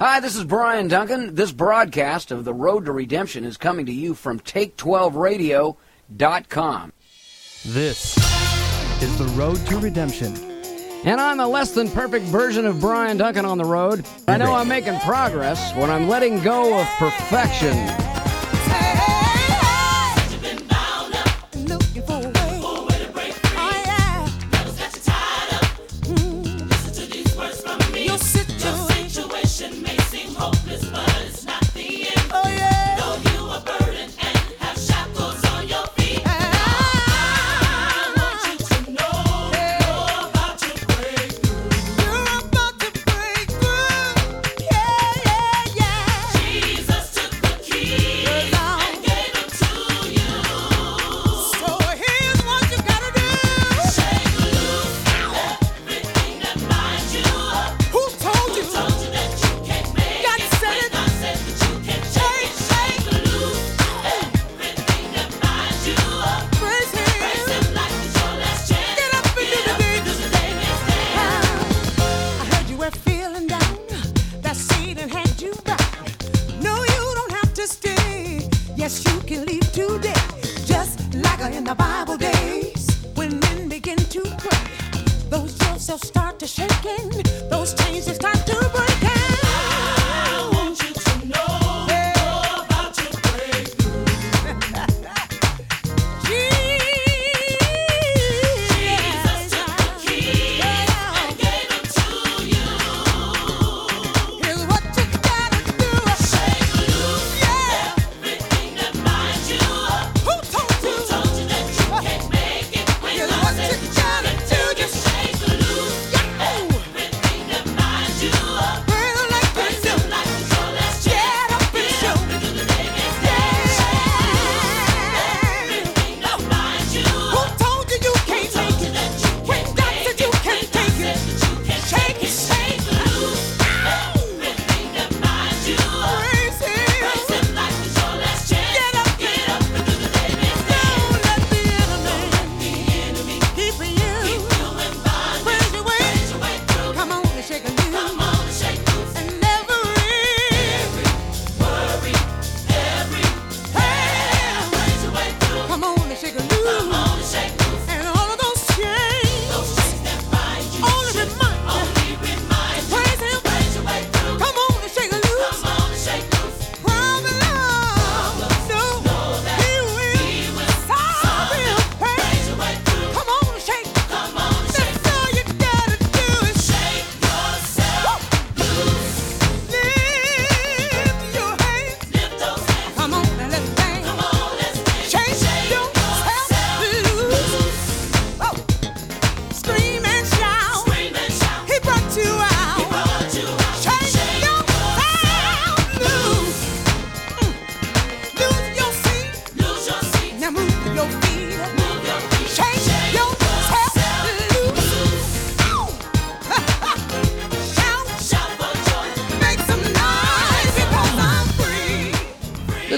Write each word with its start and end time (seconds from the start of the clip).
Hi, 0.00 0.20
this 0.20 0.36
is 0.36 0.44
Brian 0.44 0.86
Duncan. 0.86 1.34
This 1.34 1.50
broadcast 1.50 2.30
of 2.30 2.44
The 2.44 2.54
Road 2.54 2.84
to 2.84 2.92
Redemption 2.92 3.44
is 3.44 3.56
coming 3.56 3.84
to 3.86 3.92
you 3.92 4.14
from 4.14 4.38
Take12Radio.com. 4.38 6.92
This 7.66 8.16
is 9.02 9.18
the 9.18 9.24
road 9.36 9.56
to 9.66 9.76
redemption. 9.78 10.36
And 11.04 11.20
I'm 11.20 11.40
a 11.40 11.48
less 11.48 11.72
than 11.72 11.90
perfect 11.90 12.26
version 12.26 12.64
of 12.64 12.80
Brian 12.80 13.16
Duncan 13.16 13.44
on 13.44 13.58
the 13.58 13.64
road. 13.64 14.06
I 14.28 14.36
know 14.36 14.54
I'm 14.54 14.68
making 14.68 15.00
progress 15.00 15.74
when 15.74 15.90
I'm 15.90 16.06
letting 16.06 16.44
go 16.44 16.80
of 16.80 16.86
perfection. 17.00 18.07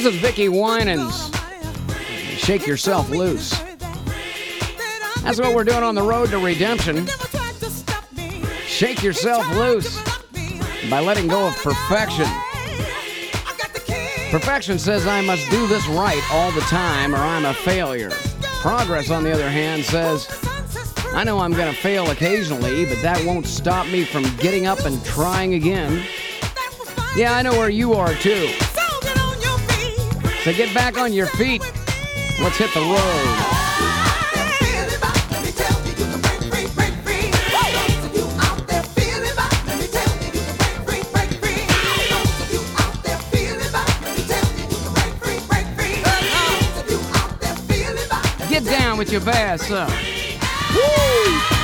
This 0.00 0.15
is 0.15 0.21
Vicki 0.22 0.49
Winans. 0.49 1.31
Shake 2.38 2.66
yourself 2.66 3.11
loose. 3.11 3.50
That's 5.21 5.38
what 5.38 5.55
we're 5.55 5.65
doing 5.65 5.83
on 5.83 5.94
the 5.94 6.03
road 6.03 6.31
to 6.31 6.38
redemption. 6.38 7.06
Shake 8.65 9.03
yourself 9.03 9.47
loose 9.55 10.03
by 10.88 11.00
letting 11.00 11.28
go 11.28 11.49
of 11.49 11.55
perfection. 11.56 12.25
Perfection 14.31 14.78
says 14.78 15.06
I 15.06 15.21
must 15.21 15.50
do 15.50 15.66
this 15.66 15.87
right 15.88 16.27
all 16.32 16.50
the 16.53 16.62
time 16.62 17.15
or 17.15 17.19
I'm 17.19 17.44
a 17.44 17.53
failure. 17.53 18.12
Progress, 18.62 19.11
on 19.11 19.22
the 19.22 19.32
other 19.32 19.50
hand, 19.50 19.84
says 19.84 20.27
I 21.12 21.25
know 21.25 21.41
I'm 21.41 21.53
going 21.53 21.71
to 21.71 21.78
fail 21.78 22.11
occasionally, 22.11 22.87
but 22.87 23.03
that 23.03 23.22
won't 23.27 23.47
stop 23.47 23.87
me 23.88 24.05
from 24.05 24.22
getting 24.37 24.67
up 24.67 24.78
and 24.87 25.05
trying 25.05 25.53
again. 25.53 26.03
Yeah, 27.15 27.34
I 27.34 27.43
know 27.43 27.53
where 27.53 27.69
you 27.69 27.93
are 27.93 28.15
too. 28.15 28.50
So 30.45 30.55
get 30.55 30.75
back 30.75 30.97
on 30.97 31.12
your 31.12 31.27
feet. 31.27 31.61
Let's 32.41 32.56
hit 32.56 32.73
the 32.73 32.81
road. 32.81 33.47
Get 48.49 48.64
down 48.64 48.97
with 48.97 49.12
your 49.12 49.20
bass 49.20 49.70
up. 49.70 49.91
Woo! 50.75 51.60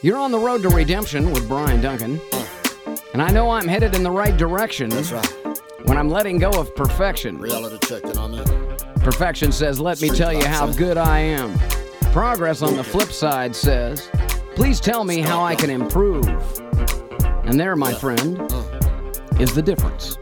You're 0.00 0.18
on 0.18 0.30
the 0.30 0.38
road 0.38 0.62
to 0.62 0.68
redemption 0.68 1.32
with 1.32 1.48
Brian 1.48 1.80
Duncan. 1.80 2.20
And 3.14 3.20
I 3.20 3.32
know 3.32 3.50
I'm 3.50 3.66
headed 3.66 3.96
in 3.96 4.04
the 4.04 4.10
right 4.12 4.36
direction. 4.36 4.90
That's 4.90 5.10
right. 5.10 5.26
When 5.86 5.98
I'm 5.98 6.08
letting 6.08 6.38
go 6.38 6.50
of 6.50 6.72
perfection. 6.76 7.36
Reality 7.36 7.78
check 7.84 8.04
in 8.04 8.16
on 8.16 8.30
that. 8.30 8.94
Perfection 9.00 9.50
says, 9.50 9.80
let 9.80 10.00
me 10.00 10.08
tell 10.10 10.32
you 10.32 10.46
how 10.46 10.70
good 10.70 10.98
I 10.98 11.18
am. 11.18 11.58
Progress 12.12 12.62
on 12.62 12.76
the 12.76 12.84
flip 12.84 13.10
side 13.10 13.56
says, 13.56 14.08
Please 14.54 14.78
tell 14.78 15.02
me 15.02 15.18
how 15.18 15.42
I 15.42 15.56
can 15.56 15.68
improve. 15.68 16.28
And 17.44 17.58
there, 17.58 17.74
my 17.74 17.92
friend, 17.92 18.38
mm. 18.38 19.40
is 19.40 19.52
the 19.52 19.62
difference. 19.62 20.16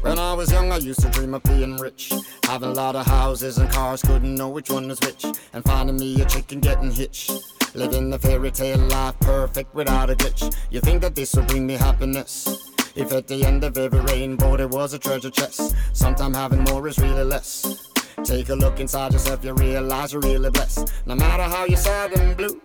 When 0.00 0.18
I 0.18 0.32
was 0.32 0.50
young, 0.50 0.72
I 0.72 0.78
used 0.78 1.00
to 1.02 1.10
dream 1.10 1.34
of 1.34 1.44
being 1.44 1.76
rich. 1.76 2.12
Having 2.42 2.70
a 2.70 2.74
lot 2.74 2.96
of 2.96 3.06
houses 3.06 3.58
and 3.58 3.70
cars, 3.70 4.02
couldn't 4.02 4.34
know 4.34 4.48
which 4.48 4.68
one 4.68 4.88
was 4.88 4.98
which. 5.00 5.24
And 5.52 5.64
finding 5.64 5.96
me 5.96 6.20
a 6.22 6.24
chick 6.24 6.50
and 6.50 6.60
getting 6.60 6.90
hitched. 6.90 7.30
Living 7.76 8.08
the 8.08 8.18
fairy 8.18 8.50
tale 8.50 8.78
life, 8.78 9.20
perfect 9.20 9.74
without 9.74 10.08
a 10.08 10.14
glitch. 10.14 10.56
You 10.70 10.80
think 10.80 11.02
that 11.02 11.14
this 11.14 11.34
will 11.34 11.42
bring 11.44 11.66
me 11.66 11.74
happiness? 11.74 12.72
If 12.94 13.12
at 13.12 13.28
the 13.28 13.44
end 13.44 13.64
of 13.64 13.76
every 13.76 14.00
rainbow 14.00 14.56
there 14.56 14.66
was 14.66 14.94
a 14.94 14.98
treasure 14.98 15.28
chest, 15.28 15.76
sometime 15.92 16.32
having 16.32 16.64
more 16.64 16.88
is 16.88 16.98
really 16.98 17.22
less. 17.22 17.90
Take 18.24 18.48
a 18.48 18.54
look 18.54 18.80
inside 18.80 19.12
yourself, 19.12 19.44
you 19.44 19.52
realize 19.52 20.14
you're 20.14 20.22
really 20.22 20.48
blessed. 20.48 20.90
No 21.04 21.14
matter 21.14 21.42
how 21.42 21.66
you're 21.66 21.76
sad 21.76 22.14
and 22.14 22.34
blue, 22.34 22.62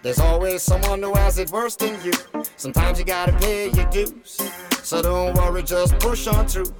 there's 0.00 0.18
always 0.18 0.62
someone 0.62 1.02
who 1.02 1.12
has 1.12 1.38
it 1.38 1.50
worse 1.50 1.76
than 1.76 2.02
you. 2.02 2.14
Sometimes 2.56 2.98
you 2.98 3.04
gotta 3.04 3.32
pay 3.32 3.68
your 3.68 3.84
dues. 3.90 4.40
So 4.82 5.02
don't 5.02 5.36
worry, 5.36 5.62
just 5.62 5.98
push 5.98 6.26
on 6.26 6.48
through. 6.48 6.72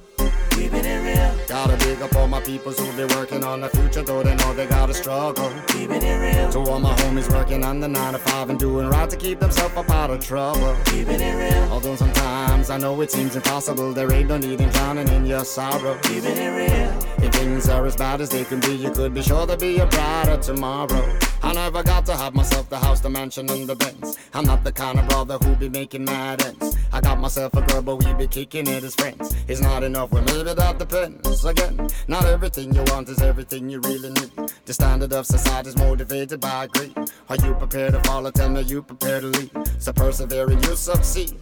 Keeping 0.57 0.85
it 0.85 1.03
real. 1.05 1.47
Gotta 1.47 1.77
big 1.77 2.01
up 2.01 2.15
all 2.15 2.27
my 2.27 2.41
peoples 2.41 2.79
who 2.79 2.91
be 2.97 3.13
working 3.13 3.43
on 3.43 3.61
the 3.61 3.69
future, 3.69 4.01
though 4.01 4.23
they 4.23 4.35
know 4.35 4.53
they 4.55 4.65
gotta 4.65 4.93
struggle. 4.93 5.51
Keeping 5.67 6.01
it 6.01 6.17
real. 6.19 6.51
To 6.51 6.71
all 6.71 6.79
my 6.79 6.93
homies 6.95 7.31
working 7.31 7.63
on 7.63 7.79
the 7.79 7.87
9 7.87 8.13
to 8.13 8.19
5 8.19 8.49
and 8.49 8.59
doing 8.59 8.89
right 8.89 9.09
to 9.09 9.15
keep 9.15 9.39
themselves 9.39 9.77
up 9.77 9.89
out 9.91 10.09
of 10.09 10.19
trouble. 10.19 10.75
Keeping 10.85 11.21
it 11.21 11.35
real. 11.35 11.71
Although 11.71 11.95
sometimes 11.95 12.71
I 12.71 12.77
know 12.77 12.99
it 13.01 13.11
seems 13.11 13.35
impossible, 13.35 13.93
there 13.93 14.11
ain't 14.11 14.29
no 14.29 14.37
need 14.37 14.59
in 14.59 14.69
drowning 14.69 15.07
in 15.09 15.27
your 15.27 15.45
sorrow. 15.45 15.95
Keeping 16.01 16.37
it 16.37 16.49
real. 16.49 16.77
If 17.23 17.33
things 17.35 17.69
are 17.69 17.85
as 17.85 17.95
bad 17.95 18.21
as 18.21 18.29
they 18.29 18.43
can 18.43 18.59
be, 18.59 18.75
you 18.75 18.89
could 18.89 19.13
be 19.13 19.21
sure 19.21 19.45
there'll 19.45 19.59
be 19.59 19.77
a 19.77 19.85
brighter 19.85 20.37
tomorrow. 20.37 21.17
I 21.43 21.53
never 21.53 21.83
got 21.83 22.05
to 22.07 22.15
have 22.15 22.33
myself 22.33 22.67
the 22.69 22.79
house, 22.79 22.99
the 22.99 23.09
mansion, 23.09 23.49
and 23.49 23.67
the 23.67 23.75
Benz. 23.75 24.17
I'm 24.33 24.45
not 24.45 24.63
the 24.63 24.71
kind 24.71 24.99
of 24.99 25.07
brother 25.07 25.37
who 25.37 25.55
be 25.55 25.69
making 25.69 26.05
mad 26.05 26.43
ends. 26.43 26.77
I 26.91 27.01
got 27.01 27.19
myself 27.19 27.53
a 27.53 27.61
girl, 27.61 27.81
but 27.81 27.95
we 27.97 28.13
be 28.13 28.27
kicking 28.27 28.67
it 28.67 28.83
as 28.83 28.95
friends. 28.95 29.35
It's 29.47 29.61
not 29.61 29.83
enough, 29.83 30.11
well, 30.11 30.23
maybe 30.47 30.59
that 30.61 30.79
depends. 30.79 31.45
Again, 31.45 31.87
not 32.07 32.25
everything 32.25 32.73
you 32.73 32.83
want 32.87 33.09
is 33.09 33.21
everything 33.21 33.69
you 33.69 33.79
really 33.81 34.09
need. 34.09 34.31
The 34.65 34.73
standard 34.73 35.13
of 35.13 35.25
society 35.25 35.69
is 35.69 35.77
motivated 35.77 36.39
by 36.39 36.67
greed. 36.67 36.95
Are 37.29 37.35
you 37.35 37.53
prepared 37.55 37.93
to 37.93 38.01
follow? 38.01 38.31
Tell 38.31 38.49
me, 38.49 38.61
you 38.61 38.81
prepared 38.81 39.23
to 39.23 39.27
lead? 39.27 39.51
So 39.79 39.91
persevere 39.93 40.49
and 40.49 40.63
you'll 40.65 40.77
succeed. 40.77 41.37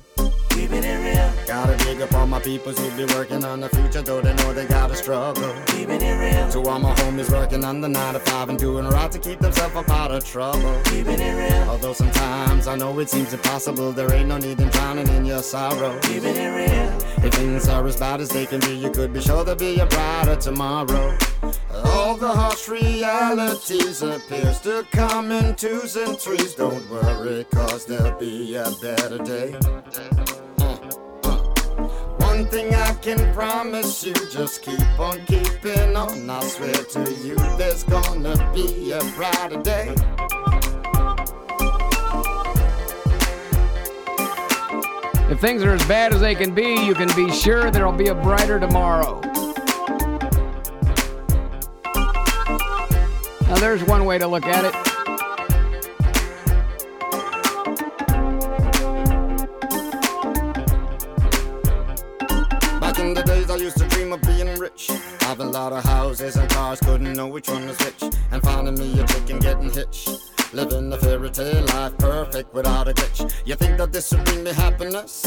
Keeping 0.55 0.85
it 0.85 0.99
real. 1.03 1.45
Gotta 1.45 1.75
dig 1.83 2.01
up 2.01 2.13
all 2.13 2.25
my 2.25 2.39
peoples 2.39 2.77
who 2.79 2.89
be 2.95 3.13
working 3.13 3.43
on 3.43 3.59
the 3.59 3.67
future, 3.67 4.01
though 4.01 4.21
they 4.21 4.33
know 4.35 4.53
they 4.53 4.65
gotta 4.65 4.95
struggle. 4.95 5.53
Keeping 5.67 6.01
it 6.01 6.17
real. 6.17 6.49
To 6.51 6.69
all 6.69 6.79
my 6.79 6.93
homies 6.95 7.29
working 7.29 7.65
on 7.65 7.81
the 7.81 7.89
9 7.89 8.13
to 8.13 8.19
5 8.21 8.49
and 8.49 8.57
doing 8.57 8.87
right 8.87 9.11
to 9.11 9.19
keep 9.19 9.39
themselves 9.39 9.75
up 9.75 9.89
out 9.89 10.11
of 10.11 10.23
trouble. 10.25 10.81
Keeping 10.85 11.19
it 11.19 11.35
real. 11.35 11.69
Although 11.69 11.91
sometimes 11.91 12.67
I 12.67 12.77
know 12.77 12.97
it 12.99 13.09
seems 13.09 13.33
impossible, 13.33 13.91
there 13.91 14.11
ain't 14.13 14.29
no 14.29 14.37
need 14.37 14.59
in 14.59 14.69
drowning 14.69 15.09
in 15.09 15.25
your 15.25 15.43
sorrow. 15.43 15.99
Keeping 16.03 16.35
it 16.35 16.49
real. 16.55 17.25
If 17.25 17.33
things 17.33 17.67
are 17.67 17.85
as 17.85 17.97
bad 17.97 18.21
as 18.21 18.29
they 18.29 18.45
can 18.45 18.61
be, 18.61 18.75
you 18.77 18.91
could 18.91 19.11
be 19.11 19.19
sure 19.19 19.43
there'll 19.43 19.59
be 19.59 19.79
a 19.81 19.85
brighter 19.85 20.37
tomorrow. 20.37 21.17
All 21.83 22.15
the 22.15 22.29
harsh 22.29 22.69
realities 22.69 24.01
appears 24.01 24.61
to 24.61 24.85
come 24.91 25.31
in 25.31 25.55
twos 25.55 25.97
and 25.97 26.17
threes. 26.17 26.55
Don't 26.55 26.89
worry, 26.89 27.43
cause 27.51 27.85
there'll 27.85 28.17
be 28.17 28.55
a 28.55 28.71
better 28.81 29.17
day. 29.17 29.55
One 32.35 32.47
thing 32.47 32.75
I 32.75 32.93
can 32.95 33.33
promise 33.33 34.03
you, 34.03 34.13
just 34.29 34.61
keep 34.61 34.99
on 34.99 35.25
keeping 35.25 35.95
on. 35.95 36.29
I 36.29 36.43
swear 36.43 36.73
to 36.73 37.13
you, 37.23 37.35
there's 37.57 37.83
gonna 37.83 38.35
be 38.53 38.91
a 38.91 38.99
brighter 39.15 39.61
day. 39.61 39.95
If 45.31 45.39
things 45.39 45.63
are 45.63 45.71
as 45.71 45.85
bad 45.85 46.13
as 46.13 46.19
they 46.19 46.35
can 46.35 46.53
be, 46.53 46.75
you 46.75 46.93
can 46.93 47.07
be 47.15 47.31
sure 47.31 47.71
there'll 47.71 47.93
be 47.93 48.09
a 48.09 48.15
brighter 48.15 48.59
tomorrow. 48.59 49.21
Now, 53.47 53.55
there's 53.61 53.85
one 53.85 54.03
way 54.03 54.17
to 54.17 54.27
look 54.27 54.45
at 54.45 54.65
it. 54.65 54.94
Lot 65.55 65.71
of 65.71 65.85
houses 65.85 66.35
and 66.35 66.49
cars, 66.49 66.81
couldn't 66.81 67.13
know 67.13 67.27
which 67.27 67.47
one 67.47 67.65
was 67.65 67.77
which. 67.77 68.13
And 68.31 68.41
finding 68.43 68.75
me 68.77 68.99
a 68.99 69.07
chick 69.07 69.29
and 69.29 69.41
getting 69.41 69.71
hitched. 69.71 70.09
Living 70.51 70.89
the 70.89 70.97
fairy 70.97 71.29
tale 71.29 71.63
life, 71.67 71.97
perfect 71.97 72.53
without 72.53 72.89
a 72.89 72.93
glitch. 72.93 73.33
You 73.45 73.55
think 73.55 73.77
that 73.77 73.93
this 73.93 74.11
would 74.11 74.25
bring 74.25 74.43
me 74.43 74.51
happiness? 74.51 75.23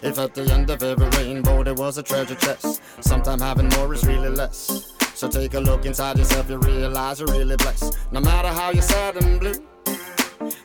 If 0.00 0.20
at 0.20 0.34
the 0.34 0.42
end 0.52 0.70
of 0.70 0.84
every 0.84 1.08
rainbow 1.18 1.64
there 1.64 1.74
was 1.74 1.98
a 1.98 2.02
treasure 2.02 2.36
chest, 2.36 2.80
sometime 3.00 3.40
having 3.40 3.68
more 3.70 3.92
is 3.92 4.04
really 4.06 4.28
less. 4.28 4.94
So 5.14 5.28
take 5.28 5.54
a 5.54 5.60
look 5.60 5.84
inside 5.84 6.16
yourself, 6.16 6.48
you 6.48 6.58
realize 6.58 7.18
you're 7.18 7.28
really 7.28 7.56
blessed. 7.56 7.98
No 8.12 8.20
matter 8.20 8.48
how 8.48 8.70
you're 8.70 8.82
sad 8.82 9.16
and 9.16 9.40
blue, 9.40 9.66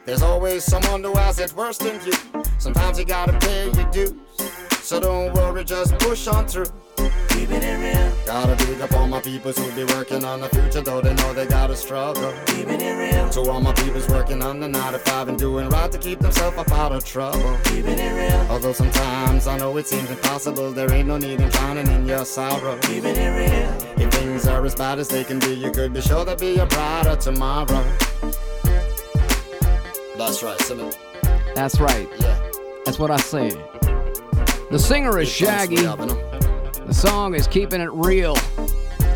there's 0.06 0.22
always 0.22 0.64
someone 0.64 1.04
who 1.04 1.14
has 1.14 1.40
it 1.40 1.54
worse 1.54 1.80
than 1.80 2.00
you. 2.06 2.44
Sometimes 2.60 3.00
you 3.00 3.06
gotta 3.06 3.34
pay 3.40 3.72
your 3.72 3.90
dues. 3.90 4.14
So 4.84 5.00
don't 5.00 5.34
worry, 5.34 5.64
just 5.64 5.98
push 5.98 6.28
on 6.28 6.48
through. 6.48 6.68
Keeping 7.48 7.64
it 7.64 7.96
real. 7.96 8.12
Gotta 8.26 8.66
big 8.66 8.82
up 8.82 8.92
all 8.92 9.08
my 9.08 9.22
peoples 9.22 9.58
who 9.58 9.72
be 9.72 9.86
working 9.94 10.26
on 10.26 10.42
the 10.42 10.50
future, 10.50 10.82
though 10.82 11.00
they 11.00 11.14
know 11.14 11.34
they 11.34 11.46
gotta 11.46 11.78
struggle. 11.78 12.34
Keeping 12.48 12.82
it 12.82 12.94
real. 12.98 13.30
To 13.30 13.50
all 13.50 13.62
my 13.62 13.72
peoples 13.72 14.10
working 14.10 14.44
on 14.44 14.60
the 14.60 14.68
9 14.68 14.92
to 14.94 15.00
5 15.00 15.30
and 15.30 15.40
doing 15.40 15.70
right 15.70 15.90
to 15.90 15.98
keep 15.98 16.20
themselves 16.20 16.58
up 16.58 16.70
out 16.74 16.92
of 16.92 17.06
trouble. 17.06 17.58
Keeping 17.64 18.00
it 18.00 18.14
real. 18.14 18.52
Although 18.52 18.74
sometimes 18.74 19.48
I 19.48 19.58
know 19.58 19.78
it 19.78 19.88
seems 19.88 20.12
impossible, 20.12 20.72
there 20.74 20.92
ain't 20.92 21.08
no 21.08 21.18
need 21.18 21.40
in 21.40 21.50
drowning 21.50 21.88
in 21.88 22.06
your 22.06 22.26
sorrow. 22.26 22.78
Keeping 22.80 23.16
it 23.16 23.30
real. 23.30 24.06
If 24.06 24.14
things 24.14 24.46
are 24.46 24.66
as 24.66 24.76
bad 24.76 25.00
as 25.00 25.08
they 25.08 25.24
can 25.24 25.40
be, 25.40 25.54
you 25.54 25.72
could 25.72 25.94
be 25.94 26.02
sure 26.02 26.26
there'll 26.26 26.38
be 26.38 26.58
a 26.58 26.66
brighter 26.66 27.16
tomorrow. 27.16 27.84
That's 30.18 30.44
right, 30.44 30.60
Simon. 30.60 30.92
That's 31.56 31.80
right. 31.80 32.10
Yeah. 32.20 32.52
That's 32.84 33.00
what 33.00 33.10
I 33.10 33.18
said. 33.18 33.54
The 34.70 34.78
singer 34.78 35.18
is 35.20 35.30
Shaggy. 35.30 35.78
The 36.88 36.94
song 36.94 37.36
is 37.36 37.48
Keeping 37.48 37.82
It 37.82 37.92
Real. 37.92 38.34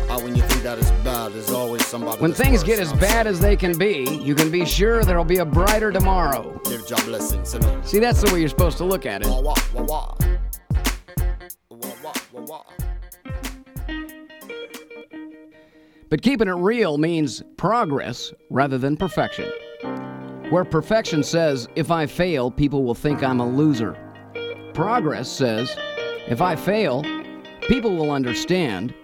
How 0.06 0.22
when 0.22 0.36
you 0.36 0.42
think 0.42 0.62
that 0.62 0.76
is 0.76 0.90
bad, 1.02 1.32
there's 1.32 1.48
always 1.48 1.86
somebody. 1.86 2.20
When 2.20 2.34
things 2.34 2.62
get 2.62 2.78
as 2.78 2.92
bad 2.92 3.26
as 3.26 3.40
they 3.40 3.56
can 3.56 3.78
be, 3.78 4.20
you 4.22 4.34
can 4.34 4.50
be 4.50 4.66
sure 4.66 5.02
there'll 5.04 5.24
be 5.24 5.38
a 5.38 5.44
brighter 5.46 5.90
tomorrow. 5.90 6.60
Give 6.64 6.86
job 6.86 7.02
blessings, 7.06 7.48
Simon. 7.48 7.82
See, 7.82 7.98
that's 7.98 8.20
the 8.20 8.30
way 8.30 8.40
you're 8.40 8.50
supposed 8.50 8.76
to 8.76 8.84
look 8.84 9.06
at 9.06 9.22
it. 9.22 9.28
Wah 9.28 9.40
wah 9.40 9.54
wah. 9.74 10.14
But 16.10 16.20
keeping 16.20 16.48
it 16.48 16.52
real 16.52 16.98
means 16.98 17.42
progress 17.56 18.34
rather 18.50 18.76
than 18.76 18.98
perfection. 18.98 19.50
Where 20.50 20.66
perfection 20.66 21.22
says, 21.22 21.68
if 21.74 21.90
I 21.90 22.04
fail, 22.04 22.50
people 22.50 22.84
will 22.84 22.94
think 22.94 23.22
I'm 23.22 23.40
a 23.40 23.48
loser. 23.48 23.96
Progress 24.74 25.30
says, 25.30 25.74
if 26.28 26.42
I 26.42 26.54
fail, 26.54 27.02
people 27.68 27.96
will 27.96 28.10
understand 28.10 28.94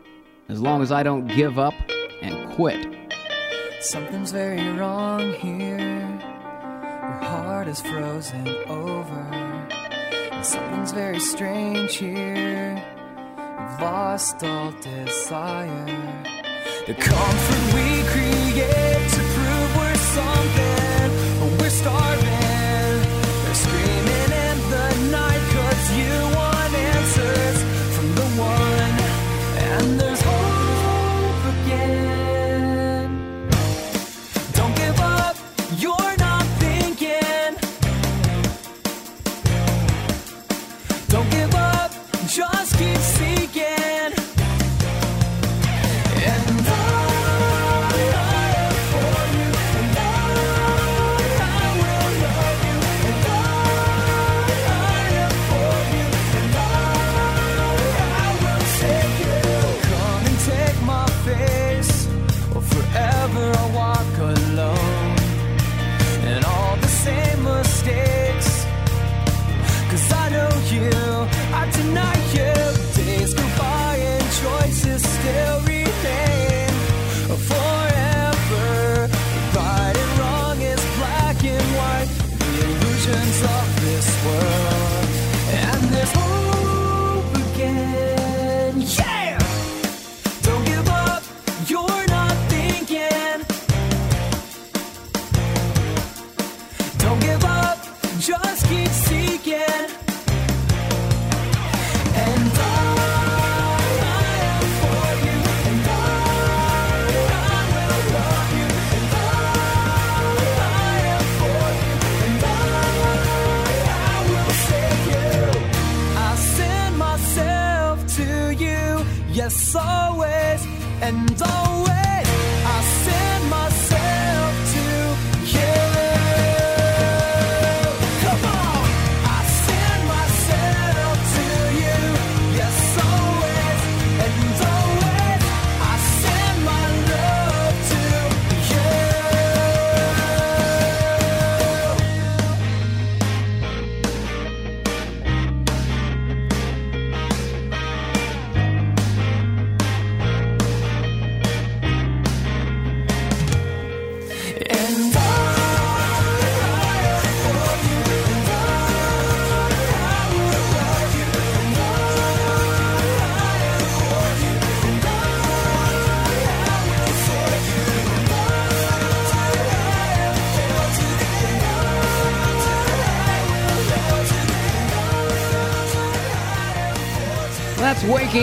as 0.49 0.61
long 0.61 0.83
as 0.83 0.91
I 0.91 1.03
don't 1.03 1.27
give 1.27 1.59
up 1.59 1.75
and 2.23 2.51
quit. 2.55 2.87
Something's 3.81 4.33
very 4.33 4.69
wrong 4.71 5.33
here. 5.35 5.79
Your 5.79 7.19
heart 7.23 7.69
is 7.69 7.81
frozen 7.81 8.49
over. 8.67 9.69
Something's 10.43 10.93
very 10.93 11.21
strange 11.21 11.97
here. 11.97 12.83
You've 13.37 13.81
lost 13.81 14.43
all 14.43 14.73
desire. 14.81 16.25
The 16.87 16.95
comfort 16.95 17.75
we 17.75 18.03
create 18.09 19.11
to 19.11 19.21
prove 19.35 19.77
we're 19.77 19.95
something, 19.95 21.59
we're 21.59 21.71
starving. 21.71 22.28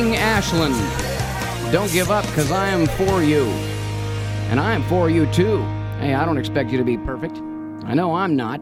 Ashland. 0.04 0.76
Don't 1.72 1.92
give 1.92 2.12
up 2.12 2.26
because 2.26 2.52
I 2.52 2.68
am 2.68 2.86
for 2.86 3.24
you. 3.24 3.46
And 4.50 4.60
I 4.60 4.74
am 4.74 4.84
for 4.84 5.10
you 5.10 5.26
too. 5.32 5.62
Hey, 6.00 6.14
I 6.14 6.26
don't 6.26 6.38
expect 6.38 6.70
you 6.70 6.78
to 6.78 6.84
be 6.84 6.98
perfect. 6.98 7.38
I 7.86 7.94
know 7.94 8.14
I'm 8.14 8.36
not. 8.36 8.60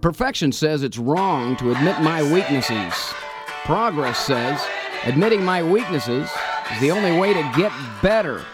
Perfection 0.00 0.52
says 0.52 0.84
it's 0.84 0.98
wrong 0.98 1.56
to 1.56 1.72
admit 1.72 2.00
my 2.00 2.22
weaknesses. 2.32 2.94
Progress 3.64 4.18
says 4.18 4.64
admitting 5.04 5.44
my 5.44 5.62
weaknesses 5.64 6.30
is 6.72 6.80
the 6.80 6.92
only 6.92 7.18
way 7.18 7.34
to 7.34 7.52
get 7.56 7.72
better. 8.00 8.44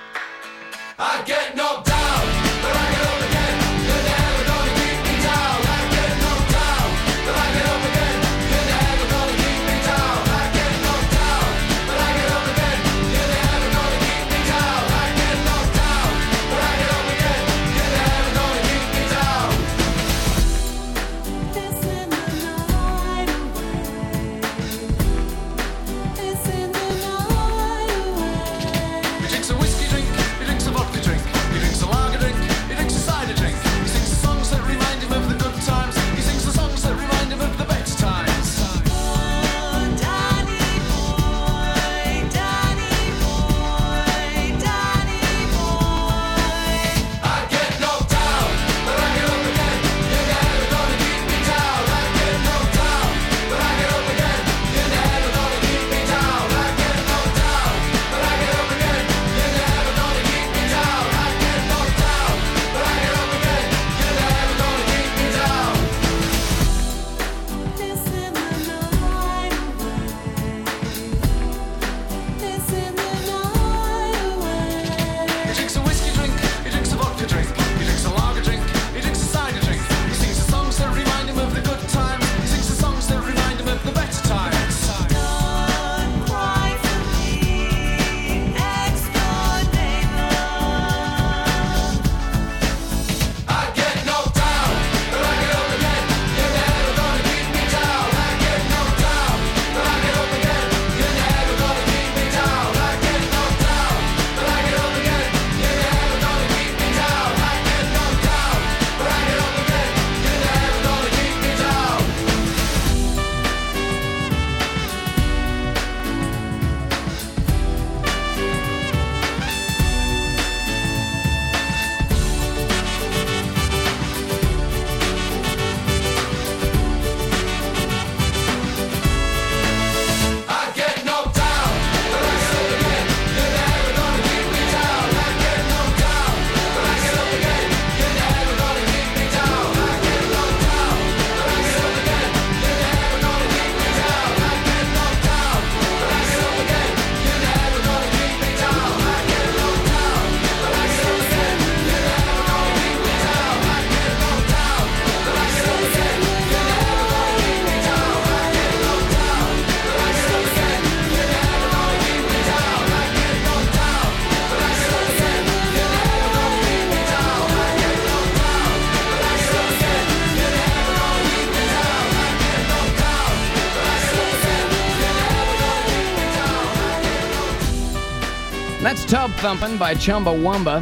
That's 178.95 179.11
Tub 179.11 179.33
Thumping 179.33 179.77
by 179.77 179.95
Chumbawamba. 179.97 180.81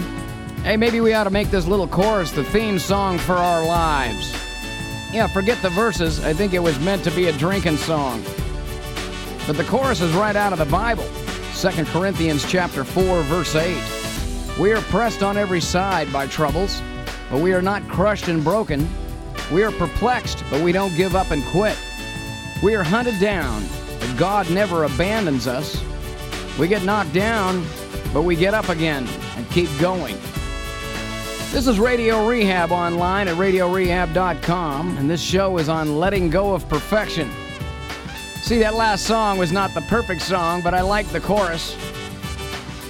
Hey, 0.65 0.77
maybe 0.77 1.01
we 1.01 1.15
ought 1.15 1.25
to 1.25 1.31
make 1.31 1.51
this 1.51 1.67
little 1.67 1.89
chorus 1.89 2.31
the 2.31 2.45
theme 2.45 2.79
song 2.79 3.17
for 3.17 3.33
our 3.33 3.65
lives. 3.65 4.33
Yeah, 5.15 5.27
forget 5.27 5.63
the 5.63 5.71
verses. 5.71 6.23
I 6.23 6.35
think 6.35 6.53
it 6.53 6.59
was 6.59 6.79
meant 6.81 7.03
to 7.05 7.11
be 7.13 7.29
a 7.29 7.33
drinking 7.33 7.79
song. 7.79 8.23
But 9.47 9.57
the 9.57 9.65
chorus 9.65 10.03
is 10.03 10.13
right 10.13 10.37
out 10.37 10.53
of 10.53 10.59
the 10.59 10.67
Bible. 10.67 11.09
2 11.59 11.87
Corinthians 11.87 12.45
chapter 12.47 12.85
4 12.85 13.23
verse 13.23 13.55
8. 13.55 14.61
We 14.61 14.73
are 14.73 14.83
pressed 14.83 15.23
on 15.23 15.39
every 15.39 15.63
side 15.63 16.13
by 16.13 16.27
troubles, 16.27 16.83
but 17.31 17.41
we 17.41 17.55
are 17.55 17.63
not 17.63 17.83
crushed 17.89 18.29
and 18.29 18.45
broken. 18.45 18.87
We 19.51 19.63
are 19.63 19.73
perplexed, 19.73 20.45
but 20.51 20.61
we 20.61 20.71
don't 20.71 20.95
give 20.99 21.17
up 21.17 21.31
and 21.31 21.43
quit. 21.47 21.79
We 22.63 22.75
are 22.75 22.85
hunted 22.85 23.19
down, 23.21 23.65
but 23.99 24.15
God 24.19 24.51
never 24.51 24.85
abandons 24.85 25.47
us. 25.47 25.83
We 26.59 26.69
get 26.69 26.85
knocked 26.85 27.15
down, 27.15 27.65
but 28.13 28.23
we 28.23 28.37
get 28.37 28.55
up 28.55 28.69
again 28.69 29.07
and 29.37 29.51
keep 29.51 29.69
going. 29.79 30.17
This 31.53 31.67
is 31.67 31.79
Radio 31.79 32.27
Rehab 32.27 32.73
online 32.73 33.29
at 33.29 33.37
radiorehab.com, 33.37 34.97
and 34.97 35.11
this 35.11 35.21
show 35.21 35.59
is 35.59 35.69
on 35.69 35.99
letting 35.99 36.31
go 36.31 36.55
of 36.55 36.69
perfection. 36.69 37.31
See, 38.43 38.59
that 38.59 38.75
last 38.75 39.05
song 39.05 39.39
was 39.39 39.53
not 39.53 39.73
the 39.75 39.83
perfect 39.83 40.23
song, 40.23 40.63
but 40.63 40.75
I 40.75 40.81
like 40.81 41.07
the 41.09 41.21
chorus. 41.21 41.77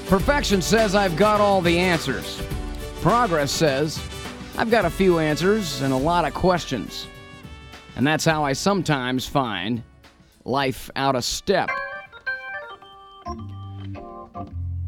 Perfection 0.07 0.63
says 0.63 0.95
I've 0.95 1.17
got 1.17 1.41
all 1.41 1.61
the 1.61 1.79
answers. 1.79 2.41
Progress 3.01 3.51
says 3.51 4.01
I've 4.57 4.71
got 4.71 4.85
a 4.85 4.91
few 4.91 5.19
answers 5.19 5.83
and 5.83 5.93
a 5.93 5.97
lot 5.97 6.25
of 6.25 6.35
questions. 6.35 7.07
And 7.97 8.07
that's 8.07 8.25
how 8.25 8.45
I 8.45 8.53
sometimes 8.53 9.27
find 9.27 9.83
life 10.45 10.91
out 10.97 11.17
of 11.17 11.25
step. 11.25 11.69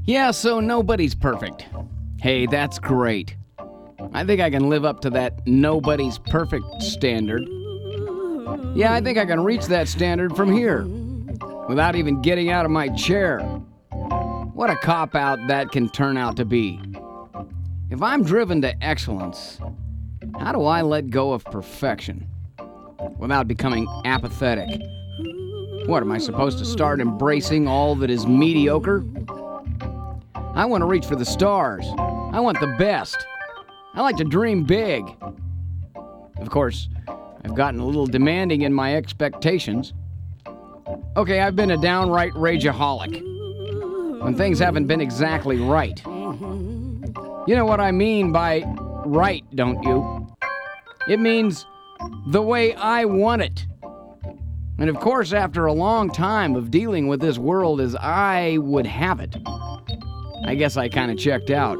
Yeah, 0.06 0.32
so 0.32 0.60
nobody's 0.60 1.14
perfect. 1.14 1.66
Hey, 2.20 2.44
that's 2.44 2.78
great. 2.78 3.36
I 4.12 4.22
think 4.24 4.40
I 4.40 4.50
can 4.50 4.68
live 4.68 4.84
up 4.84 5.00
to 5.00 5.10
that 5.10 5.46
nobody's 5.46 6.18
perfect 6.18 6.66
standard. 6.82 7.42
Yeah, 8.74 8.92
I 8.92 9.00
think 9.00 9.16
I 9.16 9.24
can 9.24 9.42
reach 9.42 9.64
that 9.66 9.88
standard 9.88 10.36
from 10.36 10.52
here 10.52 10.84
without 11.68 11.96
even 11.96 12.20
getting 12.20 12.50
out 12.50 12.66
of 12.66 12.70
my 12.70 12.88
chair. 12.90 13.40
What 14.52 14.68
a 14.68 14.76
cop 14.76 15.14
out 15.14 15.38
that 15.48 15.70
can 15.70 15.88
turn 15.88 16.18
out 16.18 16.36
to 16.36 16.44
be. 16.44 16.78
If 17.88 18.02
I'm 18.02 18.24
driven 18.24 18.60
to 18.60 18.84
excellence, 18.84 19.58
how 20.38 20.52
do 20.52 20.64
I 20.64 20.82
let 20.82 21.08
go 21.08 21.32
of 21.32 21.44
perfection 21.46 22.26
without 23.16 23.48
becoming 23.48 23.88
apathetic? 24.04 24.68
What, 25.86 26.02
am 26.02 26.12
I 26.12 26.18
supposed 26.18 26.58
to 26.58 26.66
start 26.66 27.00
embracing 27.00 27.66
all 27.68 27.94
that 27.96 28.10
is 28.10 28.26
mediocre? 28.26 29.02
I 30.54 30.64
want 30.66 30.82
to 30.82 30.86
reach 30.86 31.04
for 31.06 31.16
the 31.16 31.24
stars. 31.24 31.84
I 31.98 32.38
want 32.38 32.60
the 32.60 32.74
best. 32.78 33.26
I 33.94 34.02
like 34.02 34.16
to 34.18 34.24
dream 34.24 34.62
big. 34.62 35.04
Of 36.38 36.48
course, 36.48 36.88
I've 37.44 37.56
gotten 37.56 37.80
a 37.80 37.84
little 37.84 38.06
demanding 38.06 38.62
in 38.62 38.72
my 38.72 38.94
expectations. 38.94 39.92
Okay, 41.16 41.40
I've 41.40 41.56
been 41.56 41.72
a 41.72 41.76
downright 41.76 42.32
rageaholic. 42.34 43.20
When 44.22 44.36
things 44.36 44.60
haven't 44.60 44.86
been 44.86 45.00
exactly 45.00 45.58
right. 45.58 46.00
You 46.06 47.56
know 47.56 47.64
what 47.64 47.80
I 47.80 47.90
mean 47.90 48.30
by 48.30 48.62
right, 49.04 49.44
don't 49.56 49.82
you? 49.82 50.34
It 51.08 51.18
means 51.18 51.66
the 52.28 52.42
way 52.42 52.74
I 52.74 53.06
want 53.06 53.42
it. 53.42 53.66
And 54.78 54.88
of 54.88 55.00
course, 55.00 55.32
after 55.32 55.66
a 55.66 55.72
long 55.72 56.10
time 56.10 56.54
of 56.54 56.70
dealing 56.70 57.08
with 57.08 57.20
this 57.20 57.38
world 57.38 57.80
as 57.80 57.96
I 57.96 58.58
would 58.58 58.86
have 58.86 59.20
it, 59.20 59.36
I 60.44 60.54
guess 60.54 60.76
I 60.76 60.88
kind 60.88 61.10
of 61.10 61.18
checked 61.18 61.50
out. 61.50 61.78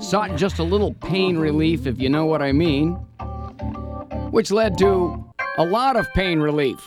Sought 0.00 0.36
just 0.36 0.58
a 0.58 0.64
little 0.64 0.92
pain 0.94 1.38
relief, 1.38 1.86
if 1.86 2.00
you 2.00 2.08
know 2.08 2.26
what 2.26 2.42
I 2.42 2.52
mean, 2.52 2.94
which 4.30 4.50
led 4.50 4.76
to 4.78 5.24
a 5.56 5.64
lot 5.64 5.96
of 5.96 6.12
pain 6.14 6.40
relief, 6.40 6.80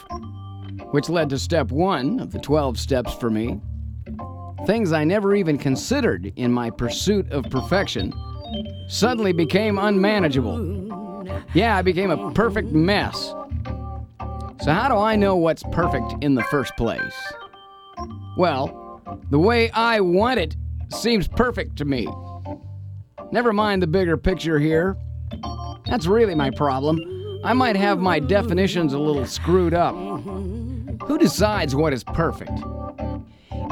which 0.91 1.07
led 1.07 1.29
to 1.29 1.39
step 1.39 1.71
one 1.71 2.19
of 2.19 2.31
the 2.31 2.39
12 2.39 2.77
steps 2.77 3.13
for 3.13 3.29
me. 3.29 3.61
Things 4.65 4.91
I 4.91 5.05
never 5.05 5.33
even 5.35 5.57
considered 5.57 6.33
in 6.35 6.51
my 6.51 6.69
pursuit 6.69 7.31
of 7.31 7.45
perfection 7.45 8.13
suddenly 8.89 9.31
became 9.31 9.79
unmanageable. 9.79 11.23
Yeah, 11.53 11.77
I 11.77 11.81
became 11.81 12.11
a 12.11 12.31
perfect 12.33 12.71
mess. 12.71 13.33
So, 14.61 14.73
how 14.73 14.89
do 14.89 14.97
I 14.97 15.15
know 15.15 15.35
what's 15.35 15.63
perfect 15.71 16.21
in 16.21 16.35
the 16.35 16.43
first 16.43 16.75
place? 16.75 17.15
Well, 18.37 18.86
the 19.29 19.39
way 19.39 19.69
I 19.71 19.99
want 19.99 20.39
it 20.39 20.55
seems 20.89 21.27
perfect 21.27 21.75
to 21.77 21.85
me. 21.85 22.07
Never 23.31 23.51
mind 23.51 23.81
the 23.81 23.87
bigger 23.87 24.17
picture 24.17 24.59
here. 24.59 24.95
That's 25.85 26.05
really 26.05 26.35
my 26.35 26.51
problem. 26.51 27.01
I 27.43 27.53
might 27.53 27.75
have 27.75 27.99
my 27.99 28.19
definitions 28.19 28.93
a 28.93 28.99
little 28.99 29.25
screwed 29.25 29.73
up. 29.73 29.95
Who 29.95 31.17
decides 31.17 31.75
what 31.75 31.93
is 31.93 32.03
perfect? 32.03 32.59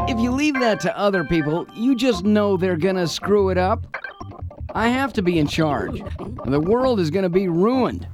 If 0.07 0.19
you 0.19 0.31
leave 0.31 0.59
that 0.59 0.79
to 0.81 0.97
other 0.97 1.23
people, 1.23 1.65
you 1.73 1.95
just 1.95 2.23
know 2.23 2.57
they're 2.57 2.77
gonna 2.77 3.07
screw 3.07 3.49
it 3.49 3.57
up. 3.57 3.85
I 4.73 4.89
have 4.89 5.13
to 5.13 5.21
be 5.21 5.39
in 5.39 5.47
charge. 5.47 6.01
The 6.45 6.59
world 6.59 6.99
is 6.99 7.09
gonna 7.09 7.29
be 7.29 7.47
ruined. 7.47 8.07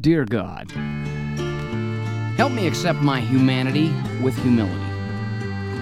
Dear 0.00 0.24
God, 0.24 0.70
help 2.36 2.52
me 2.52 2.66
accept 2.66 3.00
my 3.00 3.20
humanity 3.20 3.92
with 4.22 4.36
humility. 4.38 4.87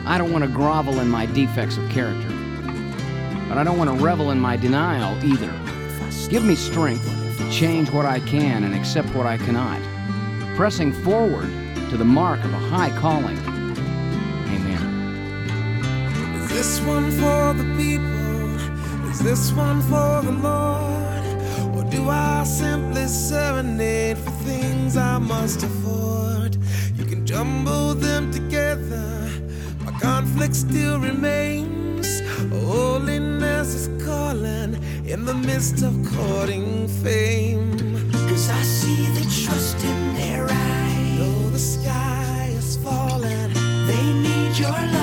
I 0.09 0.19
don't 0.19 0.33
want 0.33 0.45
to 0.45 0.51
grovel 0.51 1.01
in 1.01 1.09
my 1.09 1.27
defects 1.27 1.77
of 1.77 1.90
character, 1.90 2.29
but 3.49 3.59
I 3.59 3.64
don't 3.64 3.77
want 3.77 3.90
to 3.90 3.97
revel 4.05 4.31
in 4.31 4.38
my 4.38 4.57
denial 4.57 5.19
either. 5.25 5.53
Give 6.29 6.45
me 6.45 6.55
strength 6.55 7.05
to 7.38 7.51
change 7.51 7.90
what 7.90 8.07
I 8.07 8.21
can 8.21 8.62
and 8.62 8.73
accept 8.73 9.12
what 9.16 9.27
I 9.27 9.37
cannot, 9.37 9.81
pressing 10.57 10.92
forward 10.92 11.51
to 11.90 11.97
the 11.97 12.05
mark 12.05 12.45
of 12.45 12.53
a 12.53 12.59
high 12.59 12.90
calling. 12.99 13.37
Amen. 14.55 14.81
Is 16.37 16.49
this 16.51 16.81
one 16.87 17.11
for 17.11 17.53
the 17.55 17.64
people? 17.77 19.11
Is 19.11 19.19
this 19.21 19.53
one 19.53 19.83
for 19.83 20.23
the 20.23 20.33
Lord? 20.33 21.77
Or 21.77 21.85
do 21.90 22.09
I 22.09 22.45
simply 22.45 23.07
serenade 23.09 24.19
for 24.19 24.31
things 24.31 24.97
I 24.97 25.19
must 25.19 25.64
afford? 25.64 26.57
You 26.95 27.05
can 27.05 27.27
jumble 27.27 27.95
them 27.95 28.33
together, 28.33 29.31
conflict 30.07 30.55
still 30.55 31.01
remains. 31.01 32.21
Holiness 32.64 33.69
is 33.75 33.88
calling 34.07 34.73
in 35.05 35.25
the 35.25 35.35
midst 35.35 35.83
of 35.83 35.92
courting 36.14 36.87
fame. 37.03 37.73
Cause 38.29 38.49
I 38.49 38.62
see 38.62 39.03
the 39.19 39.27
trust 39.42 39.79
in 39.85 40.14
their 40.14 40.45
eyes. 40.45 41.19
Though 41.19 41.51
the 41.57 41.64
sky 41.75 42.55
is 42.61 42.77
falling, 42.77 43.51
they 43.90 44.07
need 44.27 44.53
your 44.57 44.71
love 44.71 44.96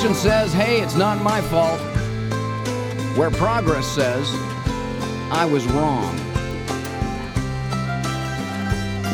Says, 0.00 0.52
hey, 0.52 0.80
it's 0.80 0.96
not 0.96 1.22
my 1.22 1.42
fault. 1.42 1.78
Where 3.16 3.30
progress 3.30 3.86
says, 3.86 4.30
I 5.30 5.44
was 5.50 5.66
wrong. 5.66 6.14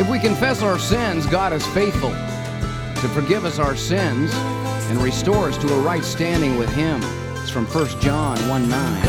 If 0.00 0.08
we 0.08 0.20
confess 0.20 0.62
our 0.62 0.78
sins, 0.78 1.26
God 1.26 1.52
is 1.52 1.66
faithful 1.66 2.10
to 2.10 3.08
forgive 3.08 3.44
us 3.44 3.58
our 3.58 3.74
sins 3.74 4.32
and 4.88 4.98
restore 4.98 5.48
us 5.48 5.58
to 5.58 5.74
a 5.74 5.80
right 5.80 6.04
standing 6.04 6.56
with 6.56 6.72
Him. 6.72 7.00
It's 7.36 7.50
from 7.50 7.66
1 7.66 8.00
John 8.00 8.38
1 8.48 8.68
9. 8.68 9.02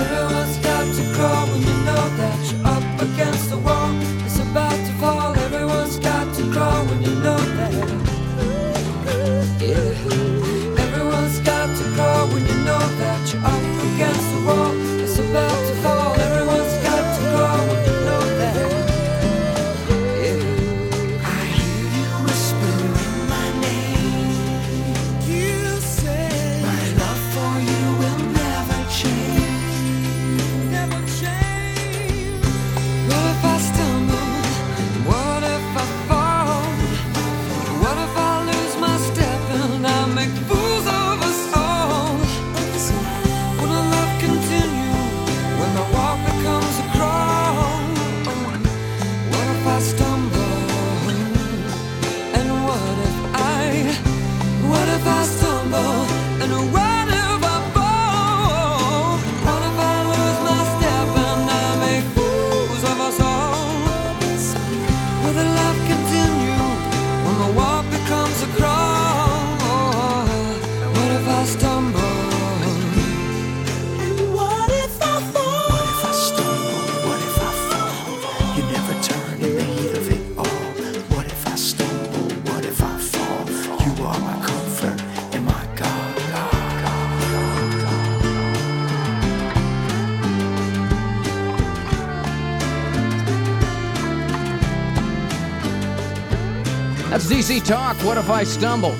Talk. 97.59 97.97
What 97.97 98.17
if 98.17 98.29
I 98.29 98.43
stumble? 98.43 98.95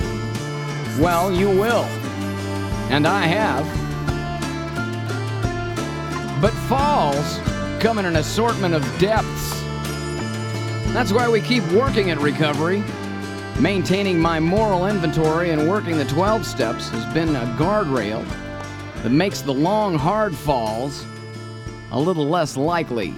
Well, 1.00 1.32
you 1.32 1.50
will. 1.50 1.84
And 2.90 3.08
I 3.08 3.24
have. 3.24 3.66
But 6.42 6.54
falls 6.68 7.40
come 7.80 8.00
in 8.00 8.06
an 8.06 8.16
assortment 8.16 8.74
of 8.74 8.82
depths. 9.00 9.62
That's 10.94 11.12
why 11.12 11.30
we 11.30 11.42
keep 11.42 11.64
working 11.72 12.10
at 12.10 12.20
recovery. 12.20 12.84
Maintaining 13.60 14.20
my 14.20 14.40
moral 14.40 14.88
inventory 14.88 15.52
and 15.52 15.70
working 15.70 15.98
the 15.98 16.06
12 16.06 16.46
steps 16.46 16.90
has 16.90 17.14
been 17.14 17.36
a 17.36 17.56
guardrail 17.58 18.26
that 19.04 19.12
makes 19.12 19.42
the 19.42 19.54
long, 19.54 19.96
hard 19.96 20.36
falls 20.36 21.06
a 21.92 22.00
little 22.00 22.28
less 22.28 22.58
likely. 22.58 23.14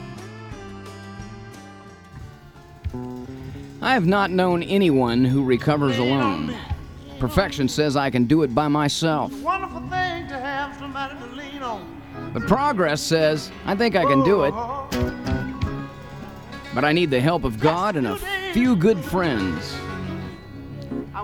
Have 4.00 4.08
not 4.08 4.32
known 4.32 4.64
anyone 4.64 5.26
who 5.26 5.44
recovers 5.44 5.98
alone. 5.98 6.56
Perfection 7.20 7.68
says 7.68 7.98
I 7.98 8.10
can 8.10 8.24
do 8.24 8.44
it 8.44 8.56
by 8.56 8.70
myself. 8.70 9.34
Wonderful 9.42 9.82
thing 9.82 10.26
to 10.30 10.40
have 10.40 10.74
somebody 10.78 11.20
to 11.20 11.26
lean 11.36 11.62
on. 11.62 12.02
But 12.32 12.48
progress 12.48 13.02
says 13.02 13.52
I 13.66 13.76
think 13.76 13.98
I 13.98 14.06
can 14.06 14.24
do 14.24 14.44
it, 14.46 14.54
oh. 14.56 14.88
but 16.74 16.86
I 16.86 16.94
need 16.94 17.12
the 17.12 17.20
help 17.20 17.44
of 17.44 17.60
God 17.60 17.98
and 17.98 18.08
a 18.08 18.16
few 18.54 18.74
good 18.78 19.04
friends. 19.04 19.76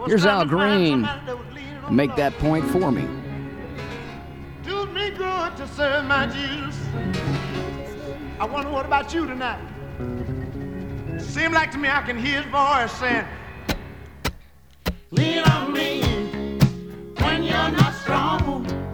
Here's 0.05 0.25
Al 0.25 0.43
Green 0.43 1.05
somebody 1.05 1.25
that 1.27 1.38
was 1.38 1.47
leaning 1.55 1.77
on 1.77 1.85
to 1.85 1.93
make 1.93 2.13
that 2.17 2.33
point 2.39 2.65
for 2.65 2.91
me. 2.91 3.07
Do 4.65 4.85
me 4.88 5.11
good 5.11 5.55
to 5.55 5.65
serve 5.69 6.03
my 6.03 6.27
Jesus. 6.27 6.77
I 8.38 8.45
wonder 8.45 8.69
what 8.69 8.85
about 8.85 9.13
you 9.13 9.25
tonight? 9.25 9.74
Seems 11.36 11.54
like 11.54 11.69
to 11.71 11.78
me 11.78 11.89
I 11.89 12.02
can 12.02 12.17
hear 12.17 12.41
his 12.41 12.50
voice 12.50 12.93
saying, 12.93 13.26
Lean 15.12 15.39
on 15.39 15.74
me 15.74 16.02
when 17.19 17.43
you're 17.43 17.71
not 17.71 17.93
strong. 17.95 18.85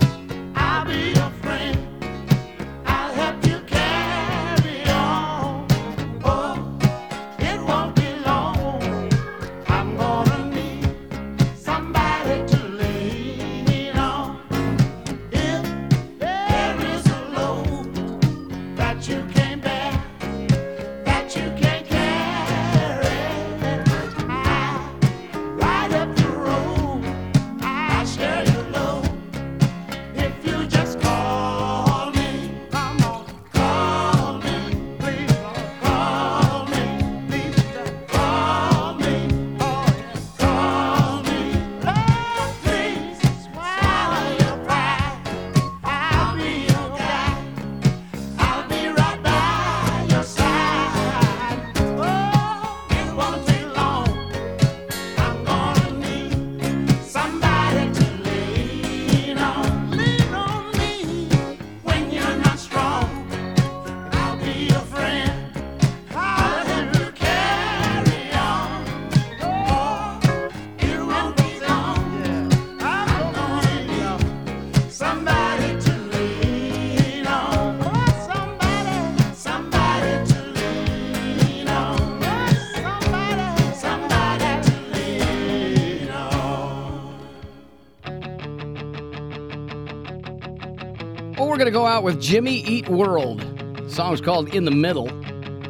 Gonna 91.71 91.83
go 91.83 91.87
out 91.87 92.03
with 92.03 92.19
Jimmy 92.19 92.57
Eat 92.63 92.89
World. 92.89 93.39
The 93.77 93.89
song's 93.89 94.19
called 94.19 94.53
In 94.53 94.65
the 94.65 94.71
Middle. 94.71 95.07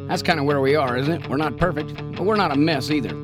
That's 0.08 0.20
kind 0.20 0.40
of 0.40 0.46
where 0.46 0.60
we 0.60 0.74
are, 0.74 0.96
isn't 0.96 1.22
it? 1.22 1.30
We're 1.30 1.36
not 1.36 1.56
perfect, 1.56 1.94
but 2.16 2.24
we're 2.24 2.34
not 2.34 2.50
a 2.50 2.56
mess 2.56 2.90
either. 2.90 3.21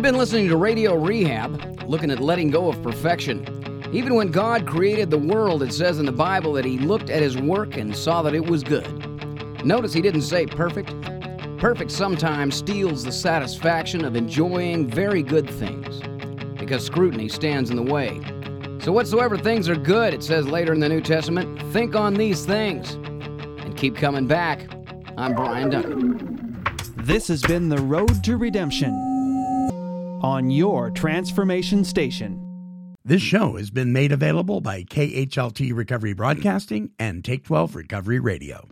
You've 0.00 0.04
been 0.04 0.16
listening 0.16 0.48
to 0.48 0.56
Radio 0.56 0.94
Rehab, 0.94 1.82
looking 1.86 2.10
at 2.10 2.20
letting 2.20 2.48
go 2.48 2.70
of 2.70 2.82
perfection. 2.82 3.44
Even 3.92 4.14
when 4.14 4.30
God 4.30 4.66
created 4.66 5.10
the 5.10 5.18
world, 5.18 5.62
it 5.62 5.74
says 5.74 5.98
in 5.98 6.06
the 6.06 6.10
Bible 6.10 6.54
that 6.54 6.64
He 6.64 6.78
looked 6.78 7.10
at 7.10 7.20
His 7.20 7.36
work 7.36 7.76
and 7.76 7.94
saw 7.94 8.22
that 8.22 8.34
it 8.34 8.46
was 8.46 8.64
good. 8.64 8.88
Notice 9.62 9.92
He 9.92 10.00
didn't 10.00 10.22
say 10.22 10.46
perfect. 10.46 10.94
Perfect 11.58 11.90
sometimes 11.90 12.54
steals 12.54 13.04
the 13.04 13.12
satisfaction 13.12 14.02
of 14.06 14.16
enjoying 14.16 14.88
very 14.88 15.22
good 15.22 15.50
things 15.50 16.00
because 16.58 16.82
scrutiny 16.82 17.28
stands 17.28 17.68
in 17.68 17.76
the 17.76 17.82
way. 17.82 18.22
So, 18.78 18.92
whatsoever 18.92 19.36
things 19.36 19.68
are 19.68 19.76
good, 19.76 20.14
it 20.14 20.22
says 20.22 20.48
later 20.48 20.72
in 20.72 20.80
the 20.80 20.88
New 20.88 21.02
Testament, 21.02 21.60
think 21.74 21.94
on 21.94 22.14
these 22.14 22.46
things 22.46 22.94
and 22.94 23.76
keep 23.76 23.96
coming 23.96 24.26
back. 24.26 24.66
I'm 25.18 25.34
Brian 25.34 25.68
Duncan. 25.68 26.64
This 26.96 27.28
has 27.28 27.42
been 27.42 27.68
The 27.68 27.82
Road 27.82 28.24
to 28.24 28.38
Redemption 28.38 29.09
on 30.20 30.50
your 30.50 30.90
transformation 30.90 31.84
station. 31.84 32.46
This 33.04 33.22
show 33.22 33.56
has 33.56 33.70
been 33.70 33.92
made 33.92 34.12
available 34.12 34.60
by 34.60 34.84
KHLT 34.84 35.74
Recovery 35.74 36.12
Broadcasting 36.12 36.90
and 36.98 37.24
Take 37.24 37.44
12 37.44 37.74
Recovery 37.74 38.20
Radio. 38.20 38.68